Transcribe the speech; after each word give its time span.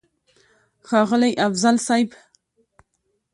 ښاغلی 0.87 1.31
افضل 1.45 1.75
صيب!! 1.87 2.09